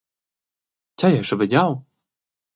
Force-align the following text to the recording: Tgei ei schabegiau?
Tgei 0.91 1.13
ei 1.17 1.25
schabegiau? 1.27 1.71